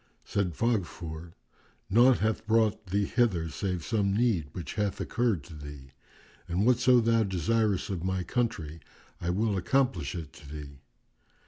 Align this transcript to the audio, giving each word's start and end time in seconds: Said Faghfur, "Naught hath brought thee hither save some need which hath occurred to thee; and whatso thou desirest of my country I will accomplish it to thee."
Said 0.25 0.55
Faghfur, 0.55 1.33
"Naught 1.87 2.17
hath 2.17 2.47
brought 2.47 2.87
thee 2.87 3.05
hither 3.05 3.49
save 3.49 3.83
some 3.85 4.15
need 4.17 4.47
which 4.53 4.73
hath 4.73 4.99
occurred 4.99 5.43
to 5.43 5.53
thee; 5.53 5.91
and 6.47 6.65
whatso 6.65 6.99
thou 6.99 7.21
desirest 7.21 7.91
of 7.91 8.03
my 8.03 8.23
country 8.23 8.79
I 9.21 9.29
will 9.29 9.55
accomplish 9.55 10.15
it 10.15 10.33
to 10.33 10.49
thee." 10.49 10.79